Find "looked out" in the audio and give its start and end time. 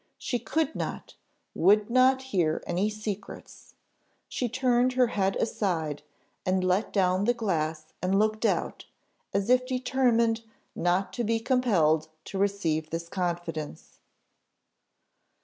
8.17-8.85